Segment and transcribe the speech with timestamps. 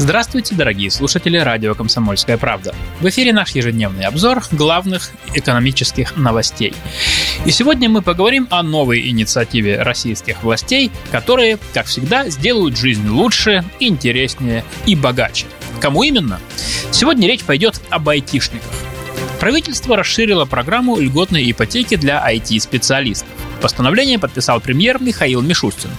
[0.00, 2.74] Здравствуйте, дорогие слушатели радио «Комсомольская правда».
[3.00, 6.72] В эфире наш ежедневный обзор главных экономических новостей.
[7.44, 13.62] И сегодня мы поговорим о новой инициативе российских властей, которые, как всегда, сделают жизнь лучше,
[13.78, 15.44] интереснее и богаче.
[15.82, 16.40] Кому именно?
[16.92, 18.72] Сегодня речь пойдет об айтишниках.
[19.38, 23.28] Правительство расширило программу льготной ипотеки для IT-специалистов.
[23.60, 25.90] Постановление подписал премьер Михаил Мишустин.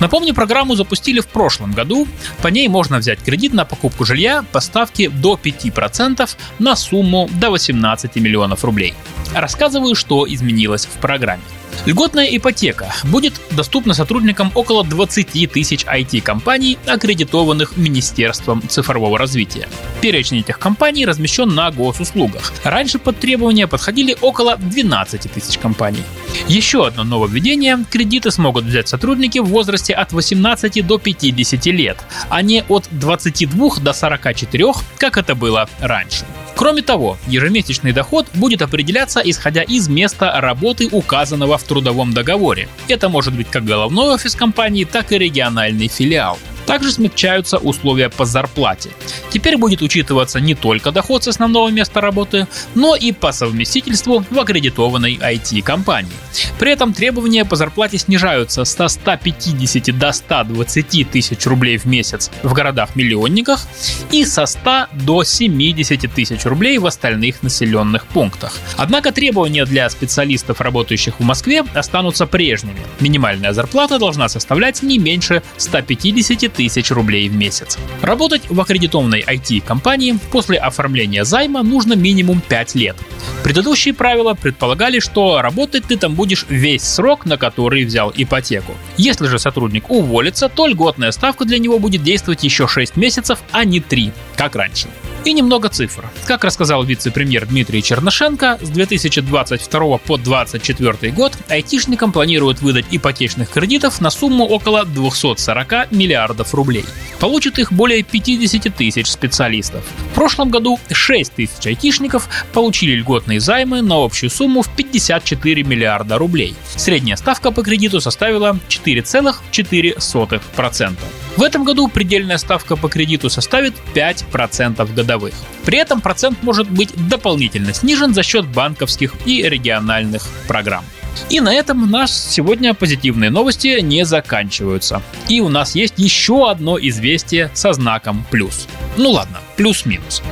[0.00, 2.08] Напомню, программу запустили в прошлом году.
[2.42, 6.28] По ней можно взять кредит на покупку жилья по ставке до 5%
[6.58, 8.94] на сумму до 18 миллионов рублей.
[9.34, 11.42] Рассказываю, что изменилось в программе.
[11.86, 19.66] Льготная ипотека будет доступна сотрудникам около 20 тысяч IT-компаний, аккредитованных Министерством цифрового развития.
[20.02, 22.52] Перечень этих компаний размещен на госуслугах.
[22.64, 26.02] Раньше под требования подходили около 12 тысяч компаний.
[26.48, 32.42] Еще одно нововведение– кредиты смогут взять сотрудники в возрасте от 18 до 50 лет, а
[32.42, 34.64] не от 22 до 44,
[34.98, 36.26] как это было раньше.
[36.60, 42.68] Кроме того, ежемесячный доход будет определяться исходя из места работы, указанного в трудовом договоре.
[42.86, 46.38] Это может быть как головной офис компании, так и региональный филиал.
[46.70, 48.90] Также смягчаются условия по зарплате.
[49.30, 54.38] Теперь будет учитываться не только доход с основного места работы, но и по совместительству в
[54.38, 56.12] аккредитованной IT-компании.
[56.60, 62.52] При этом требования по зарплате снижаются с 150 до 120 тысяч рублей в месяц в
[62.52, 63.66] городах-миллионниках
[64.12, 68.56] и со 100 до 70 тысяч рублей в остальных населенных пунктах.
[68.76, 72.80] Однако требования для специалистов, работающих в Москве, останутся прежними.
[73.00, 76.59] Минимальная зарплата должна составлять не меньше 150 тысяч
[76.90, 77.78] рублей в месяц.
[78.02, 82.96] Работать в аккредитованной IT-компании после оформления займа нужно минимум 5 лет.
[83.42, 88.74] Предыдущие правила предполагали, что работать ты там будешь весь срок, на который взял ипотеку.
[88.96, 93.64] Если же сотрудник уволится, то льготная ставка для него будет действовать еще 6 месяцев, а
[93.64, 94.88] не 3, как раньше.
[95.24, 96.08] И немного цифр.
[96.24, 104.00] Как рассказал вице-премьер Дмитрий Чернышенко, с 2022 по 2024 год айтишникам планируют выдать ипотечных кредитов
[104.00, 106.86] на сумму около 240 миллиардов рублей.
[107.18, 109.84] Получат их более 50 тысяч специалистов.
[110.12, 116.16] В прошлом году 6 тысяч айтишников получили льготные займы на общую сумму в 54 миллиарда
[116.16, 116.54] рублей.
[116.76, 120.96] Средняя ставка по кредиту составила 4,4%.
[121.40, 125.32] В этом году предельная ставка по кредиту составит 5% годовых.
[125.64, 130.84] При этом процент может быть дополнительно снижен за счет банковских и региональных программ.
[131.30, 135.00] И на этом наши сегодня позитивные новости не заканчиваются.
[135.30, 138.68] И у нас есть еще одно известие со знаком плюс.
[138.98, 140.22] Ну ладно, плюс-минус.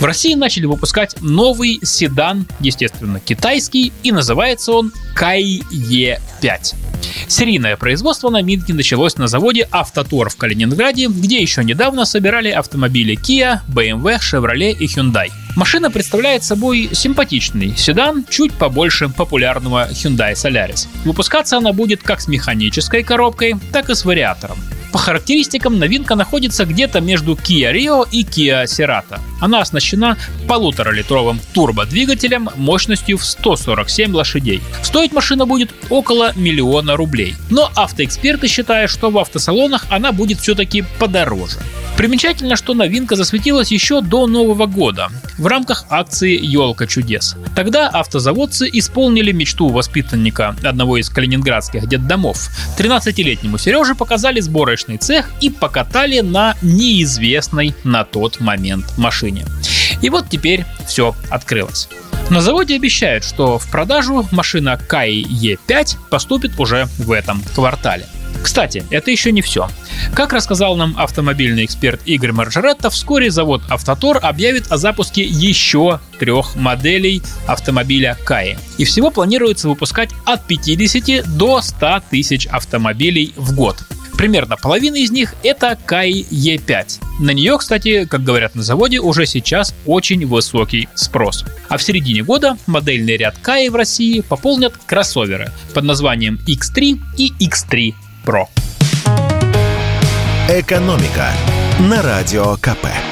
[0.00, 6.89] В России начали выпускать новый седан, естественно, китайский, и называется он Кайе-5.
[7.30, 13.60] Серийное производство новинки началось на заводе «Автотор» в Калининграде, где еще недавно собирали автомобили Kia,
[13.68, 15.28] BMW, Chevrolet и Hyundai.
[15.54, 20.88] Машина представляет собой симпатичный седан, чуть побольше популярного Hyundai Solaris.
[21.04, 24.58] Выпускаться она будет как с механической коробкой, так и с вариатором.
[24.92, 29.20] По характеристикам новинка находится где-то между Kia Rio и Kia Cerato.
[29.40, 30.16] Она оснащена
[30.48, 34.60] полуторалитровым турбодвигателем мощностью в 147 лошадей.
[34.82, 37.34] Стоить машина будет около миллиона рублей.
[37.50, 41.58] Но автоэксперты считают, что в автосалонах она будет все-таки подороже.
[42.00, 47.36] Примечательно, что новинка засветилась еще до Нового года в рамках акции «Елка чудес».
[47.54, 52.48] Тогда автозаводцы исполнили мечту воспитанника одного из калининградских детдомов.
[52.78, 59.44] 13-летнему Сереже показали сборочный цех и покатали на неизвестной на тот момент машине.
[60.00, 61.90] И вот теперь все открылось.
[62.30, 68.06] На заводе обещают, что в продажу машина Кай Е5 поступит уже в этом квартале.
[68.42, 69.68] Кстати, это еще не все.
[70.14, 76.56] Как рассказал нам автомобильный эксперт Игорь Маржаретто, вскоре завод «Автотор» объявит о запуске еще трех
[76.56, 78.58] моделей автомобиля Каи.
[78.78, 83.76] И всего планируется выпускать от 50 до 100 тысяч автомобилей в год.
[84.16, 87.20] Примерно половина из них это Кай Е5.
[87.20, 91.44] На нее, кстати, как говорят на заводе, уже сейчас очень высокий спрос.
[91.70, 97.32] А в середине года модельный ряд Каи в России пополнят кроссоверы под названием X3 и
[97.40, 97.94] X3
[98.24, 98.48] Pro.
[100.48, 101.30] Экономика
[101.78, 103.09] на радио КП.